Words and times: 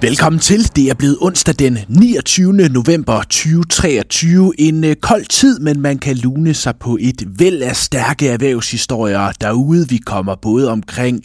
Velkommen 0.00 0.40
til. 0.40 0.76
Det 0.76 0.90
er 0.90 0.94
blevet 0.94 1.18
onsdag 1.20 1.54
den 1.58 1.78
29. 1.88 2.52
november 2.52 3.22
2023. 3.22 4.52
En 4.58 4.84
øh, 4.84 4.96
kold 4.96 5.24
tid, 5.24 5.58
men 5.58 5.80
man 5.80 5.98
kan 5.98 6.16
lune 6.16 6.54
sig 6.54 6.74
på 6.80 6.98
et 7.00 7.22
væld 7.38 7.62
af 7.62 7.76
stærke 7.76 8.28
erhvervshistorier 8.28 9.32
derude. 9.40 9.88
Vi 9.88 9.96
kommer 9.96 10.34
både 10.34 10.70
omkring 10.70 11.24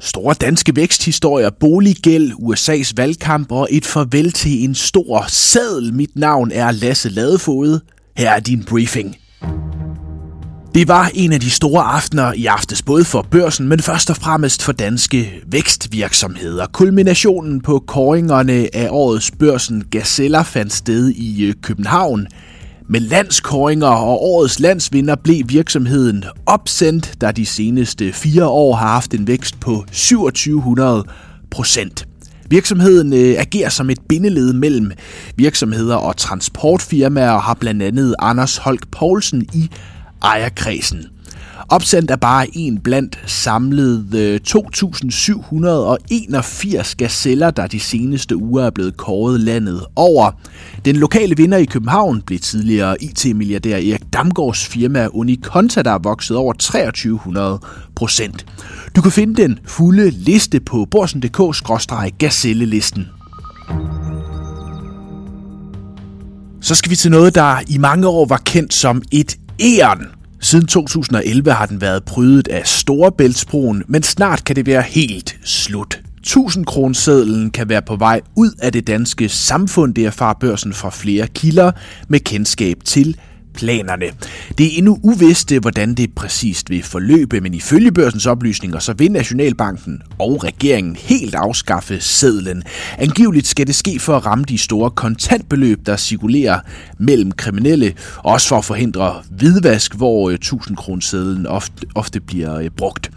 store 0.00 0.34
danske 0.34 0.76
væksthistorier, 0.76 1.50
boliggæld, 1.60 2.32
USA's 2.32 2.92
valgkamp 2.96 3.52
og 3.52 3.68
et 3.70 3.84
farvel 3.84 4.32
til 4.32 4.64
en 4.64 4.74
stor 4.74 5.24
sadel. 5.28 5.94
Mit 5.94 6.16
navn 6.16 6.50
er 6.52 6.70
Lasse 6.70 7.08
Ladefod. 7.08 7.80
Her 8.16 8.30
er 8.30 8.40
din 8.40 8.64
briefing. 8.64 9.16
Det 10.74 10.88
var 10.88 11.10
en 11.14 11.32
af 11.32 11.40
de 11.40 11.50
store 11.50 11.82
aftener 11.82 12.32
i 12.32 12.46
aftes, 12.46 12.82
både 12.82 13.04
for 13.04 13.26
børsen, 13.30 13.68
men 13.68 13.80
først 13.80 14.10
og 14.10 14.16
fremmest 14.16 14.62
for 14.62 14.72
danske 14.72 15.42
vækstvirksomheder. 15.46 16.66
Kulminationen 16.66 17.60
på 17.60 17.84
koringerne 17.86 18.68
af 18.76 18.88
årets 18.90 19.30
børsen 19.30 19.84
Gazella 19.90 20.42
fandt 20.42 20.72
sted 20.72 21.08
i 21.08 21.44
øh, 21.44 21.54
København. 21.62 22.26
Med 22.88 23.00
landskoringer 23.00 23.86
og 23.86 24.22
årets 24.22 24.60
landsvinder 24.60 25.16
blev 25.16 25.44
virksomheden 25.48 26.24
opsendt, 26.46 27.20
der 27.20 27.32
de 27.32 27.46
seneste 27.46 28.12
fire 28.12 28.46
år 28.46 28.74
har 28.74 28.88
haft 28.88 29.14
en 29.14 29.26
vækst 29.26 29.60
på 29.60 29.84
2700 29.92 31.04
procent. 31.50 32.06
Virksomheden 32.48 33.12
øh, 33.12 33.34
agerer 33.38 33.68
som 33.68 33.90
et 33.90 33.98
bindeled 34.08 34.52
mellem 34.52 34.92
virksomheder 35.36 35.96
og 35.96 36.16
transportfirmaer 36.16 37.30
og 37.30 37.42
har 37.42 37.54
blandt 37.54 37.82
andet 37.82 38.14
Anders 38.18 38.56
Holk 38.56 38.90
Poulsen 38.90 39.42
i 39.52 39.70
ejerkredsen. 40.24 41.06
Opsendt 41.68 42.10
er 42.10 42.16
bare 42.16 42.56
en 42.56 42.78
blandt 42.78 43.18
samlet 43.26 44.14
øh, 44.14 44.40
2.781 44.48 46.94
gazeller, 46.96 47.50
der 47.50 47.66
de 47.66 47.80
seneste 47.80 48.36
uger 48.36 48.64
er 48.64 48.70
blevet 48.70 48.96
kåret 48.96 49.40
landet 49.40 49.86
over. 49.96 50.30
Den 50.84 50.96
lokale 50.96 51.36
vinder 51.36 51.58
i 51.58 51.64
København 51.64 52.22
blev 52.22 52.38
tidligere 52.38 53.02
IT-milliardær 53.02 53.76
Erik 53.76 54.02
Damgaards 54.12 54.66
firma 54.66 55.08
Unikonta, 55.12 55.82
der 55.82 55.90
er 55.90 55.98
vokset 55.98 56.36
over 56.36 56.52
2300 56.52 57.60
procent. 57.96 58.46
Du 58.96 59.02
kan 59.02 59.12
finde 59.12 59.42
den 59.42 59.58
fulde 59.66 60.10
liste 60.10 60.60
på 60.60 60.86
borsen.dk-gazellelisten. 60.90 63.08
Så 66.60 66.74
skal 66.74 66.90
vi 66.90 66.96
til 66.96 67.10
noget, 67.10 67.34
der 67.34 67.60
i 67.68 67.78
mange 67.78 68.08
år 68.08 68.26
var 68.26 68.42
kendt 68.44 68.74
som 68.74 69.02
et 69.12 69.38
E'eren. 69.62 70.06
Siden 70.40 70.66
2011 70.66 71.52
har 71.52 71.66
den 71.66 71.80
været 71.80 72.04
prydet 72.04 72.48
af 72.48 72.66
Storebæltsbroen, 72.66 73.82
men 73.88 74.02
snart 74.02 74.44
kan 74.44 74.56
det 74.56 74.66
være 74.66 74.82
helt 74.82 75.36
slut. 75.44 76.00
1000 76.18 76.66
kronesedlen 76.66 77.50
kan 77.50 77.68
være 77.68 77.82
på 77.82 77.96
vej 77.96 78.20
ud 78.36 78.50
af 78.58 78.72
det 78.72 78.86
danske 78.86 79.28
samfund, 79.28 79.94
det 79.94 80.06
erfarer 80.06 80.34
børsen 80.34 80.72
fra 80.72 80.90
flere 80.90 81.26
kilder 81.26 81.72
med 82.08 82.20
kendskab 82.20 82.76
til 82.84 83.16
planerne. 83.54 84.06
Det 84.58 84.66
er 84.66 84.78
endnu 84.78 84.98
uvist, 85.02 85.54
hvordan 85.54 85.94
det 85.94 86.14
præcist 86.14 86.70
vil 86.70 86.82
forløbe, 86.82 87.40
men 87.40 87.54
ifølge 87.54 87.92
børsens 87.92 88.26
oplysninger, 88.26 88.78
så 88.78 88.92
vil 88.92 89.12
Nationalbanken 89.12 90.02
og 90.18 90.44
regeringen 90.44 90.96
helt 90.96 91.34
afskaffe 91.34 92.00
sedlen. 92.00 92.62
Angiveligt 92.98 93.46
skal 93.46 93.66
det 93.66 93.74
ske 93.74 93.98
for 93.98 94.16
at 94.16 94.26
ramme 94.26 94.44
de 94.48 94.58
store 94.58 94.90
kontantbeløb, 94.90 95.86
der 95.86 95.96
cirkulerer 95.96 96.60
mellem 96.98 97.32
kriminelle, 97.32 97.94
også 98.16 98.48
for 98.48 98.58
at 98.58 98.64
forhindre 98.64 99.22
hvidvask, 99.30 99.94
hvor 99.94 100.28
øh, 100.28 100.34
1000 100.34 100.76
kronesedlen 100.76 101.46
ofte, 101.46 101.86
ofte 101.94 102.20
bliver 102.20 102.58
øh, 102.58 102.70
brugt. 102.76 103.10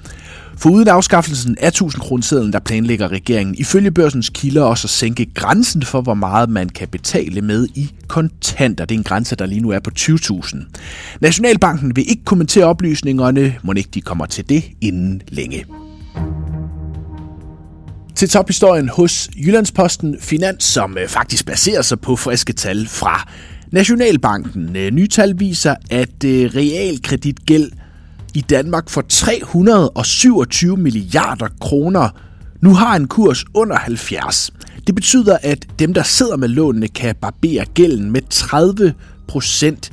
For 0.57 0.69
uden 0.69 0.87
afskaffelsen 0.87 1.57
af 1.61 1.67
1000 1.67 2.01
kronesedlen, 2.01 2.53
der 2.53 2.59
planlægger 2.59 3.11
regeringen 3.11 3.55
ifølge 3.55 3.91
børsens 3.91 4.29
kilder 4.29 4.63
også 4.63 4.85
at 4.85 4.89
sænke 4.89 5.25
grænsen 5.33 5.83
for, 5.83 6.01
hvor 6.01 6.13
meget 6.13 6.49
man 6.49 6.69
kan 6.69 6.87
betale 6.87 7.41
med 7.41 7.67
i 7.75 7.91
kontanter. 8.07 8.85
Det 8.85 8.95
er 8.95 8.99
en 8.99 9.03
grænse, 9.03 9.35
der 9.35 9.45
lige 9.45 9.61
nu 9.61 9.69
er 9.69 9.79
på 9.79 9.91
20.000. 9.99 10.57
Nationalbanken 11.21 11.95
vil 11.95 12.09
ikke 12.09 12.23
kommentere 12.25 12.65
oplysningerne, 12.65 13.55
må 13.63 13.73
ikke 13.73 13.89
de 13.93 14.01
kommer 14.01 14.25
til 14.25 14.49
det 14.49 14.63
inden 14.81 15.21
længe. 15.27 15.65
Til 18.15 18.29
tophistorien 18.29 18.89
hos 18.89 19.29
Jyllandsposten 19.45 20.15
Finans, 20.19 20.63
som 20.63 20.97
øh, 20.97 21.07
faktisk 21.07 21.45
baserer 21.45 21.81
sig 21.81 21.99
på 21.99 22.15
friske 22.15 22.53
tal 22.53 22.87
fra 22.87 23.29
Nationalbanken. 23.71 24.75
Øh, 24.75 24.91
nye 24.91 25.07
tal 25.07 25.39
viser, 25.39 25.75
at 25.91 26.23
øh, 26.25 26.51
realkreditgæld 26.55 27.71
i 28.37 28.41
Danmark 28.41 28.89
for 28.89 29.01
327 29.01 30.77
milliarder 30.77 31.47
kroner 31.61 32.09
nu 32.61 32.73
har 32.73 32.95
en 32.95 33.07
kurs 33.07 33.45
under 33.53 33.75
70. 33.75 34.51
Det 34.87 34.95
betyder, 34.95 35.37
at 35.41 35.67
dem, 35.79 35.93
der 35.93 36.03
sidder 36.03 36.37
med 36.37 36.47
lånene, 36.47 36.87
kan 36.87 37.15
barbere 37.15 37.65
gælden 37.65 38.11
med 38.11 38.21
30 38.29 38.93
procent 39.27 39.91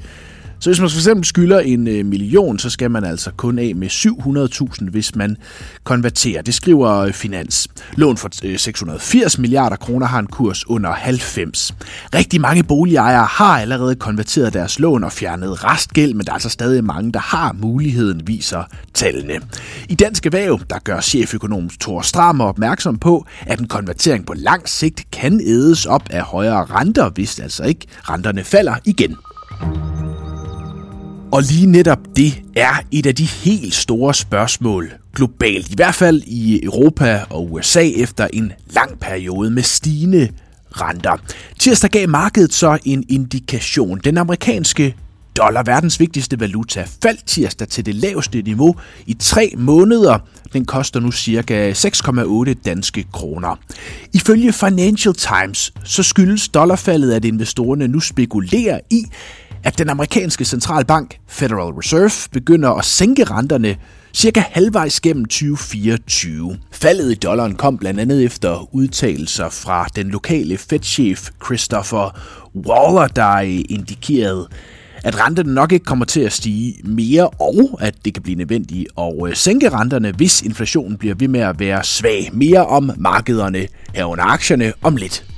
så 0.64 0.70
hvis 0.70 0.80
man 0.80 0.90
for 0.90 0.98
eksempel 0.98 1.24
skylder 1.24 1.60
en 1.60 1.88
øh, 1.88 2.06
million, 2.06 2.58
så 2.58 2.70
skal 2.70 2.90
man 2.90 3.04
altså 3.04 3.30
kun 3.36 3.58
af 3.58 3.72
med 3.76 3.88
700.000, 3.88 4.90
hvis 4.90 5.16
man 5.16 5.36
konverterer. 5.84 6.42
Det 6.42 6.54
skriver 6.54 6.90
øh, 6.90 7.12
Finans. 7.12 7.68
Lån 7.96 8.16
for 8.16 8.30
øh, 8.44 8.58
680 8.58 9.38
milliarder 9.38 9.76
kroner 9.76 10.06
har 10.06 10.18
en 10.18 10.26
kurs 10.26 10.68
under 10.68 10.92
90. 10.92 11.74
Rigtig 12.14 12.40
mange 12.40 12.62
boligejere 12.62 13.24
har 13.24 13.60
allerede 13.60 13.94
konverteret 13.94 14.52
deres 14.52 14.78
lån 14.78 15.04
og 15.04 15.12
fjernet 15.12 15.64
restgæld, 15.64 16.14
men 16.14 16.26
der 16.26 16.32
er 16.32 16.34
altså 16.34 16.48
stadig 16.48 16.84
mange, 16.84 17.12
der 17.12 17.20
har 17.20 17.52
muligheden, 17.52 18.26
viser 18.26 18.62
tallene. 18.94 19.40
I 19.88 19.94
Dansk 19.94 20.26
Erhverv, 20.26 20.60
der 20.70 20.78
gør 20.78 21.00
cheføkonom 21.00 21.70
Thor 21.80 22.00
Strammer 22.00 22.44
opmærksom 22.44 22.98
på, 22.98 23.26
at 23.46 23.60
en 23.60 23.68
konvertering 23.68 24.26
på 24.26 24.34
lang 24.36 24.68
sigt 24.68 25.10
kan 25.12 25.40
ædes 25.46 25.86
op 25.86 26.08
af 26.10 26.22
højere 26.22 26.64
renter, 26.64 27.10
hvis 27.10 27.38
altså 27.38 27.64
ikke 27.64 27.86
renterne 28.08 28.44
falder 28.44 28.74
igen. 28.84 29.16
Og 31.34 31.42
lige 31.42 31.66
netop 31.66 31.98
det 32.16 32.42
er 32.56 32.72
et 32.90 33.06
af 33.06 33.14
de 33.14 33.24
helt 33.24 33.74
store 33.74 34.14
spørgsmål 34.14 34.92
globalt, 35.14 35.70
i 35.70 35.74
hvert 35.76 35.94
fald 35.94 36.22
i 36.26 36.64
Europa 36.64 37.24
og 37.30 37.52
USA 37.52 37.88
efter 37.96 38.28
en 38.32 38.52
lang 38.70 39.00
periode 39.00 39.50
med 39.50 39.62
stigende 39.62 40.28
renter. 40.70 41.16
Tirsdag 41.58 41.90
gav 41.90 42.08
markedet 42.08 42.52
så 42.52 42.78
en 42.84 43.04
indikation. 43.08 44.00
Den 44.04 44.18
amerikanske 44.18 44.94
dollar, 45.36 45.62
verdens 45.62 46.00
vigtigste 46.00 46.40
valuta, 46.40 46.86
faldt 47.02 47.26
tirsdag 47.26 47.68
til 47.68 47.86
det 47.86 47.94
laveste 47.94 48.42
niveau 48.42 48.76
i 49.06 49.14
tre 49.14 49.52
måneder. 49.56 50.18
Den 50.52 50.64
koster 50.64 51.00
nu 51.00 51.12
ca. 51.12 51.72
6,8 51.72 52.54
danske 52.64 53.06
kroner. 53.12 53.58
Ifølge 54.12 54.52
Financial 54.52 55.14
Times 55.14 55.72
så 55.84 56.02
skyldes 56.02 56.48
dollarfaldet, 56.48 57.12
at 57.12 57.24
investorerne 57.24 57.88
nu 57.88 58.00
spekulerer 58.00 58.80
i, 58.90 59.04
at 59.64 59.78
den 59.78 59.88
amerikanske 59.88 60.44
centralbank 60.44 61.18
Federal 61.28 61.72
Reserve 61.72 62.28
begynder 62.32 62.70
at 62.70 62.84
sænke 62.84 63.24
renterne 63.24 63.76
cirka 64.14 64.40
halvvejs 64.50 65.00
gennem 65.00 65.24
2024. 65.24 66.58
Faldet 66.72 67.12
i 67.12 67.14
dollaren 67.14 67.54
kom 67.54 67.78
blandt 67.78 68.00
andet 68.00 68.24
efter 68.24 68.74
udtalelser 68.74 69.48
fra 69.48 69.86
den 69.96 70.08
lokale 70.08 70.58
Fed-chef 70.58 71.30
Christopher 71.44 72.18
Waller, 72.56 73.06
der 73.06 73.38
indikerede, 73.68 74.48
at 75.04 75.20
renterne 75.20 75.54
nok 75.54 75.72
ikke 75.72 75.84
kommer 75.84 76.04
til 76.04 76.20
at 76.20 76.32
stige 76.32 76.74
mere, 76.84 77.28
og 77.28 77.78
at 77.80 77.94
det 78.04 78.14
kan 78.14 78.22
blive 78.22 78.38
nødvendigt 78.38 78.88
at 78.98 79.14
øh, 79.28 79.34
sænke 79.34 79.68
renterne, 79.68 80.12
hvis 80.12 80.42
inflationen 80.42 80.98
bliver 80.98 81.14
ved 81.14 81.28
med 81.28 81.40
at 81.40 81.60
være 81.60 81.84
svag. 81.84 82.30
Mere 82.32 82.66
om 82.66 82.90
markederne 82.96 83.66
herunder 83.94 84.24
aktierne 84.24 84.72
om 84.82 84.96
lidt. 84.96 85.33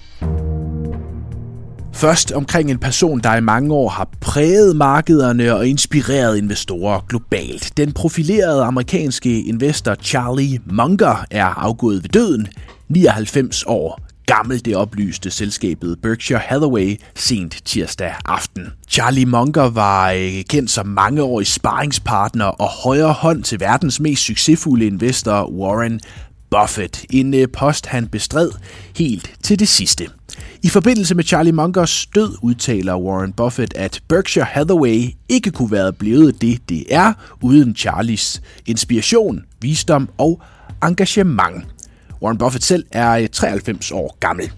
Først 1.97 2.33
omkring 2.33 2.71
en 2.71 2.79
person, 2.79 3.21
der 3.21 3.37
i 3.37 3.41
mange 3.41 3.75
år 3.75 3.89
har 3.89 4.09
præget 4.21 4.77
markederne 4.77 5.55
og 5.55 5.67
inspireret 5.67 6.39
investorer 6.39 7.01
globalt. 7.09 7.73
Den 7.77 7.93
profilerede 7.93 8.63
amerikanske 8.63 9.43
investor 9.43 9.95
Charlie 9.95 10.61
Munger 10.67 11.25
er 11.31 11.45
afgået 11.45 12.03
ved 12.03 12.09
døden, 12.09 12.49
99 12.89 13.65
år 13.67 14.01
gammel, 14.27 14.65
det 14.65 14.77
oplyste 14.77 15.31
selskabet 15.31 15.99
Berkshire 16.03 16.39
Hathaway 16.39 17.01
sent 17.15 17.63
tirsdag 17.65 18.15
aften. 18.25 18.67
Charlie 18.89 19.27
Munger 19.27 19.71
var 19.71 20.11
øh, 20.11 20.45
kendt 20.49 20.71
som 20.71 20.87
mangeårig 20.87 21.47
sparringspartner 21.47 22.45
og 22.45 22.69
højre 22.69 23.13
hånd 23.13 23.43
til 23.43 23.61
verdens 23.61 24.01
mest 24.01 24.23
succesfulde 24.23 24.87
investor 24.87 25.51
Warren 25.51 26.01
Buffett. 26.51 27.05
En 27.11 27.35
øh, 27.35 27.49
post, 27.53 27.87
han 27.87 28.07
bestred 28.07 28.51
helt 28.97 29.35
til 29.43 29.59
det 29.59 29.69
sidste. 29.69 30.09
I 30.63 30.69
forbindelse 30.69 31.15
med 31.15 31.25
Charlie 31.25 31.53
Mungers 31.53 32.07
død 32.07 32.37
udtaler 32.43 32.97
Warren 32.97 33.33
Buffett, 33.33 33.75
at 33.77 34.01
Berkshire 34.09 34.45
Hathaway 34.45 35.11
ikke 35.29 35.51
kunne 35.51 35.71
være 35.71 35.93
blevet 35.93 36.41
det, 36.41 36.69
det 36.69 36.85
er, 36.91 37.13
uden 37.43 37.77
Charlies 37.77 38.43
inspiration, 38.67 39.45
visdom 39.61 40.09
og 40.19 40.43
engagement. 40.83 41.67
Warren 42.23 42.39
Buffett 42.39 42.65
selv 42.65 42.85
er 42.93 43.11
eh, 43.11 43.29
93 43.29 43.93
år 43.93 44.17
gammel. 44.21 44.53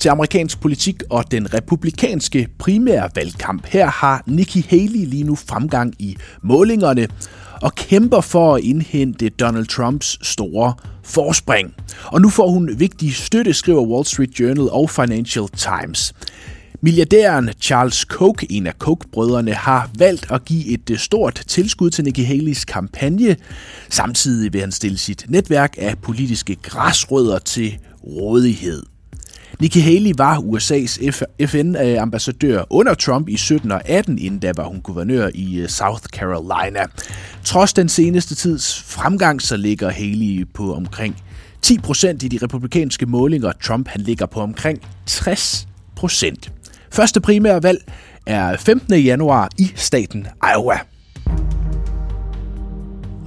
Til 0.00 0.08
amerikansk 0.08 0.60
politik 0.60 1.02
og 1.10 1.30
den 1.30 1.54
republikanske 1.54 2.48
primære 2.58 3.10
valgkamp. 3.14 3.66
Her 3.66 3.86
har 3.86 4.22
Nikki 4.26 4.66
Haley 4.70 5.06
lige 5.06 5.24
nu 5.24 5.34
fremgang 5.34 5.94
i 5.98 6.16
målingerne, 6.42 7.08
og 7.62 7.74
kæmper 7.74 8.20
for 8.20 8.54
at 8.54 8.64
indhente 8.64 9.28
Donald 9.28 9.66
Trumps 9.66 10.18
store 10.22 10.74
forspring. 11.04 11.74
Og 12.04 12.20
nu 12.20 12.28
får 12.28 12.50
hun 12.50 12.70
vigtig 12.78 13.14
støtte, 13.14 13.54
skriver 13.54 13.86
Wall 13.86 14.06
Street 14.06 14.40
Journal 14.40 14.68
og 14.70 14.90
Financial 14.90 15.48
Times. 15.48 16.14
Milliardæren 16.82 17.50
Charles 17.60 18.04
Koch, 18.04 18.44
en 18.50 18.66
af 18.66 18.78
Koch-brødrene, 18.78 19.52
har 19.52 19.90
valgt 19.98 20.30
at 20.30 20.44
give 20.44 20.66
et 20.66 20.90
øh, 20.90 20.98
stort 20.98 21.42
tilskud 21.46 21.90
til 21.90 22.04
Nikki 22.04 22.24
Haley's 22.24 22.64
kampagne. 22.64 23.36
Samtidig 23.90 24.52
vil 24.52 24.60
han 24.60 24.72
stille 24.72 24.98
sit 24.98 25.24
netværk 25.28 25.74
af 25.78 25.98
politiske 25.98 26.56
græsrødder 26.62 27.38
til 27.38 27.78
rådighed. 28.04 28.82
Nikki 29.60 29.80
Haley 29.80 30.12
var 30.16 30.36
USA's 30.36 30.98
FN-ambassadør 31.46 32.64
under 32.70 32.94
Trump 32.94 33.28
i 33.28 33.36
17 33.36 33.72
og 33.72 33.82
18, 33.84 34.18
inden 34.18 34.40
da 34.40 34.52
var 34.56 34.64
hun 34.64 34.80
guvernør 34.80 35.30
i 35.34 35.58
øh, 35.58 35.68
South 35.68 36.02
Carolina. 36.02 36.80
Trods 37.44 37.72
den 37.72 37.88
seneste 37.88 38.34
tids 38.34 38.82
fremgang, 38.82 39.42
så 39.42 39.56
ligger 39.56 39.90
Haley 39.90 40.48
på 40.54 40.74
omkring 40.74 41.16
10 41.62 41.78
procent 41.78 42.22
i 42.22 42.28
de 42.28 42.38
republikanske 42.42 43.06
målinger. 43.06 43.52
Trump 43.62 43.88
han 43.88 44.00
ligger 44.00 44.26
på 44.26 44.40
omkring 44.40 44.80
60 45.06 45.68
procent. 45.96 46.52
Første 46.92 47.20
primære 47.20 47.62
valg 47.62 47.84
er 48.26 48.56
15. 48.56 48.94
januar 48.94 49.48
i 49.58 49.72
staten 49.76 50.26
Iowa. 50.54 50.89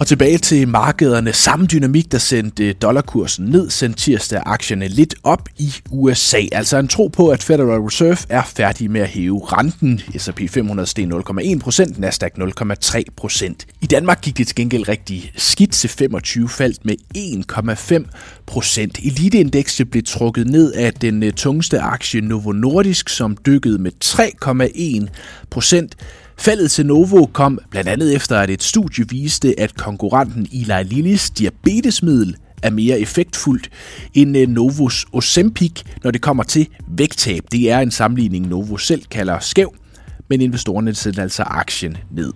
Og 0.04 0.08
tilbage 0.08 0.38
til 0.38 0.68
markederne. 0.68 1.34
Samme 1.34 1.66
dynamik, 1.66 2.12
der 2.12 2.18
sendte 2.18 2.74
dollarkursen 2.74 3.46
ned, 3.46 3.70
sendte 3.70 4.00
tirsdag 4.00 4.42
aktierne 4.46 4.88
lidt 4.88 5.16
op 5.24 5.50
i 5.58 5.74
USA. 5.92 6.42
Altså 6.52 6.78
en 6.78 6.88
tro 6.88 7.08
på, 7.08 7.30
at 7.30 7.44
Federal 7.44 7.82
Reserve 7.82 8.18
er 8.30 8.44
færdig 8.56 8.92
med 8.92 9.02
at 9.02 9.08
hæve 9.08 9.42
renten. 9.44 10.02
S&P 10.18 10.50
500 10.50 10.88
steg 10.88 11.06
0,1% 11.06 12.00
Nasdaq 12.00 12.32
0,3% 12.40 13.54
I 13.82 13.86
Danmark 13.86 14.22
gik 14.22 14.38
det 14.38 14.48
til 14.48 14.56
gengæld 14.56 14.88
rigtig 14.88 15.32
skidt 15.36 15.72
til 15.72 15.90
25 15.90 16.50
faldt 16.50 16.86
med 16.86 16.96
1,5 17.18 18.44
procent. 18.46 19.00
Eliteindekset 19.04 19.92
blev 19.92 20.04
trukket 20.04 20.48
ned 20.48 20.74
af 20.74 20.94
den 20.94 21.24
øh, 21.24 21.34
tungeste 21.34 21.80
aktie 21.80 22.22
Novo 22.22 22.52
Nordisk, 22.52 23.10
som 23.10 23.38
dykkede 23.46 23.78
med 23.78 23.92
3,1 24.04 25.08
procent. 25.50 25.96
Faldet 26.38 26.72
til 26.72 26.86
Novo 26.86 27.26
kom 27.26 27.60
blandt 27.70 27.90
andet 27.90 28.16
efter, 28.16 28.38
at 28.38 28.50
et 28.50 28.64
studie 28.64 29.06
viste, 29.10 29.60
at 29.60 29.76
konkurrenten 29.76 30.48
Eli 30.52 30.84
Lillys 30.84 31.30
diabetesmiddel 31.30 32.36
er 32.64 32.70
mere 32.70 33.00
effektfuldt 33.00 33.70
end 34.14 34.38
øh, 34.38 34.48
Novos 34.48 35.06
Ozempic, 35.12 35.82
når 36.04 36.12
det 36.12 36.22
kommer 36.22 36.44
til 36.44 36.68
vægttab. 36.88 37.44
Det 37.52 37.72
er 37.72 37.80
en 37.80 37.92
sammenligning, 37.92 38.48
Novo 38.48 38.78
selv 38.78 39.04
kalder 39.12 39.40
skæv 39.40 39.74
men 40.30 40.42
investorerne 40.42 40.94
sætter 40.94 41.24
altså 41.24 41.44
aktien 41.44 41.98
ned. 42.12 42.34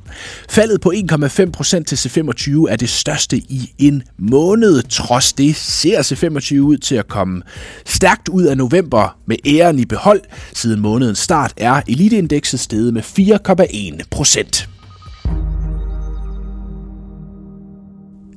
Faldet 0.50 0.82
på 0.82 0.94
1,5% 1.12 1.84
til 1.84 1.96
C25 1.96 2.72
er 2.72 2.76
det 2.80 2.90
største 2.90 3.38
i 3.38 3.74
en 3.78 4.04
måned. 4.18 4.84
Trods 4.84 5.34
det 5.34 5.56
ser 5.56 6.00
C25 6.02 6.60
ud 6.60 6.78
til 6.78 6.96
at 6.96 7.08
komme 7.08 7.42
stærkt 7.86 8.30
ud 8.30 8.44
af 8.44 8.58
november 8.58 9.18
med 9.26 9.36
æren 9.46 9.80
i 9.80 9.86
behold. 9.86 10.22
Siden 10.54 10.80
månedens 10.80 11.20
start 11.20 11.54
er 11.58 11.82
eliteindekset 11.88 12.60
steget 12.60 12.94
med 12.94 13.02
4,1%. 13.02 14.68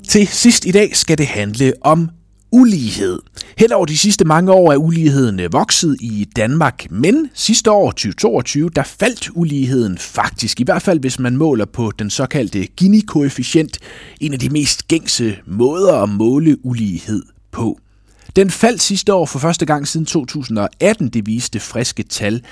Til 0.09 0.27
sidst 0.27 0.67
i 0.67 0.71
dag 0.71 0.97
skal 0.97 1.19
det 1.19 1.27
handle 1.27 1.73
om 1.81 2.11
ulighed. 2.53 3.19
Hen 3.59 3.73
over 3.73 3.87
de 3.87 3.99
sidste 3.99 4.25
mange 4.25 4.53
år 4.53 4.73
er 4.73 4.77
uligheden 4.77 5.41
øh, 5.41 5.53
vokset 5.53 5.97
i 6.01 6.29
Danmark, 6.37 6.87
men 6.91 7.31
sidste 7.35 7.71
år, 7.71 7.91
2022, 7.91 8.71
der 8.71 8.83
faldt 8.83 9.31
uligheden 9.35 9.99
faktisk, 9.99 10.61
i 10.61 10.65
hvert 10.65 10.83
fald 10.83 11.01
hvis 11.01 11.19
man 11.19 11.37
måler 11.37 11.65
på 11.65 11.93
den 11.99 12.11
såkaldte 12.11 12.69
Gini-koefficient, 12.81 13.79
en 14.21 14.33
af 14.33 14.39
de 14.39 14.49
mest 14.49 14.89
gængse 14.89 15.37
måder 15.47 15.95
at 15.95 16.09
måle 16.09 16.67
ulighed 16.67 17.23
på. 17.53 17.79
Den 18.37 18.51
faldt 18.51 18.83
sidste 18.83 19.15
år 19.15 19.27
for 19.27 19.39
første 19.39 19.67
gang 19.67 19.89
siden 19.89 20.07
2018, 20.07 21.09
det 21.09 21.27
viste 21.27 21.61
friske 21.61 22.03
tal 22.03 22.43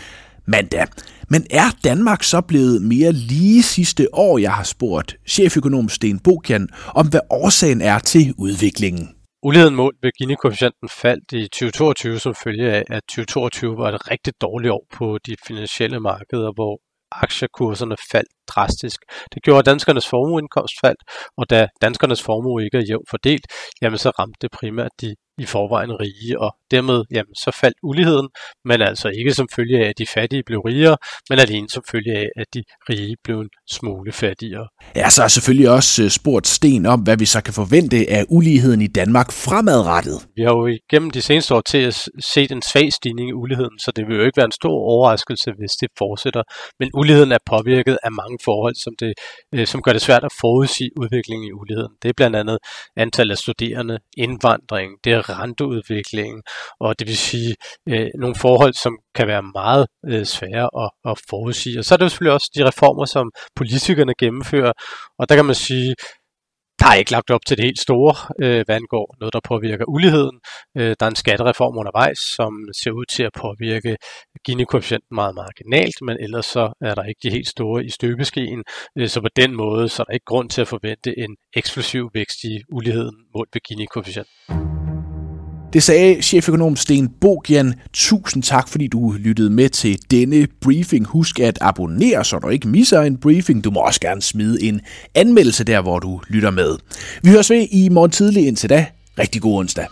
mandag. 0.47 0.87
Men 1.29 1.47
er 1.50 1.71
Danmark 1.85 2.23
så 2.23 2.41
blevet 2.41 2.83
mere 2.83 3.12
lige 3.12 3.62
sidste 3.62 4.15
år, 4.15 4.39
jeg 4.39 4.53
har 4.53 4.65
spurgt 4.65 5.17
cheføkonom 5.27 5.89
Sten 5.89 6.19
Bokian 6.19 6.69
om, 6.95 7.09
hvad 7.09 7.21
årsagen 7.31 7.81
er 7.81 7.99
til 7.99 8.35
udviklingen? 8.37 9.09
Uligheden 9.43 9.75
målt 9.75 9.96
ved 10.02 10.11
Gini-koefficienten 10.19 10.88
faldt 10.88 11.32
i 11.32 11.49
2022 11.49 12.19
som 12.19 12.35
følge 12.35 12.73
af, 12.73 12.85
at 12.90 13.02
2022 13.08 13.76
var 13.76 13.88
et 13.93 14.11
rigtig 14.11 14.32
dårligt 14.40 14.73
år 14.73 14.87
på 14.93 15.19
de 15.26 15.35
finansielle 15.46 16.00
markeder, 16.00 16.52
hvor 16.52 16.81
aktiekurserne 17.12 17.96
faldt 18.12 18.32
drastisk. 18.49 19.00
Det 19.35 19.43
gjorde 19.43 19.62
danskernes 19.70 20.08
formueindkomst 20.08 20.75
faldt, 20.82 21.02
og 21.37 21.50
da 21.50 21.69
danskernes 21.82 22.23
formue 22.23 22.64
ikke 22.64 22.76
er 22.79 22.87
jævnt 22.90 23.11
fordelt, 23.11 23.46
jamen 23.82 23.99
så 23.99 24.11
ramte 24.11 24.38
det 24.43 24.50
primært 24.50 24.90
de 25.00 25.14
i 25.38 25.46
forvejen 25.46 25.93
rige, 25.93 26.40
og 26.40 26.56
dermed 26.70 27.05
jamen, 27.11 27.35
så 27.35 27.50
faldt 27.61 27.76
uligheden, 27.82 28.29
men 28.64 28.81
altså 28.81 29.08
ikke 29.08 29.35
som 29.35 29.49
følge 29.56 29.79
af, 29.85 29.88
at 29.88 29.99
de 29.99 30.06
fattige 30.06 30.43
blev 30.46 30.61
rigere, 30.61 30.96
men 31.31 31.38
alene 31.38 31.69
som 31.69 31.82
følge 31.90 32.12
af, 32.17 32.29
at 32.37 32.46
de 32.55 32.62
rige 32.90 33.17
blev 33.25 33.40
en 33.40 33.49
smule 33.70 34.12
fattigere. 34.12 34.69
Ja, 34.96 35.11
så 35.11 35.23
er 35.23 35.29
selvfølgelig 35.29 35.70
også 35.70 36.02
øh, 36.02 36.11
spurgt 36.11 36.46
Sten 36.46 36.87
om, 36.87 37.00
hvad 37.00 37.17
vi 37.17 37.26
så 37.26 37.40
kan 37.43 37.55
forvente 37.55 37.96
af 38.11 38.25
uligheden 38.29 38.82
i 38.82 38.87
Danmark 38.87 39.32
fremadrettet. 39.32 40.19
Vi 40.37 40.43
har 40.43 40.50
jo 40.50 40.67
igennem 40.67 41.11
de 41.11 41.23
seneste 41.23 41.55
år 41.55 41.61
til 41.61 41.79
at 41.79 42.08
set 42.20 42.52
en 42.52 42.62
svag 42.62 42.93
stigning 42.93 43.29
i 43.29 43.32
uligheden, 43.32 43.79
så 43.79 43.93
det 43.96 44.06
vil 44.06 44.17
jo 44.17 44.23
ikke 44.23 44.37
være 44.37 44.50
en 44.52 44.61
stor 44.62 44.76
overraskelse, 44.93 45.52
hvis 45.58 45.73
det 45.81 45.88
fortsætter. 45.99 46.43
Men 46.81 46.90
uligheden 46.94 47.32
er 47.32 47.38
påvirket 47.46 47.99
af 48.02 48.12
mange 48.12 48.38
forhold, 48.44 48.75
som, 48.75 48.93
det, 49.00 49.12
øh, 49.55 49.67
som 49.67 49.82
gør 49.82 49.93
det 49.93 50.02
svært 50.02 50.25
at 50.25 50.32
forudsige 50.40 50.90
udviklingen 51.00 51.49
i 51.49 51.52
uligheden. 51.52 51.93
Det 52.02 52.08
er 52.08 52.12
blandt 52.17 52.37
andet 52.37 52.58
antallet 52.96 53.32
af 53.32 53.38
studerende, 53.38 53.99
indvandring, 54.17 54.90
det 55.05 55.12
er 55.12 55.27
renteudviklingen, 55.34 56.42
og 56.80 56.98
det 56.98 57.06
vil 57.06 57.19
sige 57.19 57.56
øh, 57.88 58.08
nogle 58.14 58.36
forhold, 58.36 58.75
som 58.75 58.98
kan 59.14 59.26
være 59.26 59.42
meget 59.42 59.86
øh, 60.06 60.25
svære 60.25 60.69
at, 60.84 60.90
at 61.10 61.20
forudsige. 61.30 61.78
Og 61.78 61.84
så 61.84 61.94
er 61.94 61.96
det 61.96 62.10
selvfølgelig 62.10 62.34
også 62.34 62.50
de 62.54 62.66
reformer, 62.69 63.04
som 63.04 63.30
politikerne 63.56 64.14
gennemfører, 64.19 64.72
og 65.19 65.28
der 65.28 65.34
kan 65.36 65.44
man 65.44 65.54
sige, 65.54 65.94
der 66.78 66.86
er 66.86 66.94
ikke 66.94 67.10
lagt 67.10 67.30
op 67.30 67.40
til 67.46 67.56
det 67.56 67.64
helt 67.64 67.80
store, 67.80 68.14
øh, 68.42 68.64
hvad 68.66 68.76
angår 68.76 69.16
noget, 69.20 69.32
der 69.32 69.40
påvirker 69.44 69.84
uligheden. 69.88 70.40
Øh, 70.76 70.96
der 71.00 71.06
er 71.06 71.10
en 71.10 71.16
skattereform 71.16 71.78
undervejs, 71.78 72.19
som 72.19 72.52
ser 72.72 72.90
ud 72.90 73.04
til 73.04 73.22
at 73.22 73.32
påvirke 73.32 73.96
Gini-koefficienten 74.44 75.14
meget 75.14 75.34
marginalt, 75.34 76.02
men 76.02 76.16
ellers 76.20 76.46
så 76.46 76.72
er 76.80 76.94
der 76.94 77.04
ikke 77.04 77.20
de 77.22 77.30
helt 77.30 77.48
store 77.48 77.84
i 77.84 77.90
støbeskeen. 77.90 78.64
Øh, 78.98 79.08
så 79.08 79.20
på 79.20 79.28
den 79.36 79.54
måde 79.54 79.88
så 79.88 80.02
er 80.02 80.04
der 80.04 80.12
ikke 80.12 80.25
grund 80.25 80.50
til 80.50 80.60
at 80.60 80.69
forvente 80.69 81.19
en 81.19 81.36
eksplosiv 81.56 82.11
vækst 82.14 82.44
i 82.44 82.62
uligheden 82.73 83.16
målt 83.35 83.54
ved 83.54 83.61
Gini-koefficienten. 83.61 84.77
Det 85.72 85.82
sagde 85.82 86.22
cheføkonom 86.22 86.76
Sten 86.76 87.08
Bogian. 87.20 87.75
Tusind 87.92 88.42
tak, 88.42 88.68
fordi 88.68 88.87
du 88.87 89.14
lyttede 89.18 89.50
med 89.50 89.68
til 89.68 89.98
denne 90.10 90.46
briefing. 90.60 91.06
Husk 91.06 91.40
at 91.40 91.58
abonnere, 91.60 92.25
så 92.25 92.38
du 92.38 92.48
ikke 92.48 92.68
misser 92.68 93.00
en 93.00 93.16
briefing. 93.16 93.64
Du 93.64 93.70
må 93.70 93.80
også 93.80 94.00
gerne 94.00 94.22
smide 94.22 94.62
en 94.62 94.80
anmeldelse 95.14 95.64
der, 95.64 95.80
hvor 95.80 95.98
du 95.98 96.20
lytter 96.28 96.50
med. 96.50 96.76
Vi 97.22 97.30
høres 97.30 97.50
ved 97.50 97.66
i 97.70 97.88
morgen 97.88 98.10
tidlig 98.10 98.46
indtil 98.46 98.70
da. 98.70 98.87
Rigtig 99.18 99.42
god 99.42 99.58
onsdag. 99.58 99.87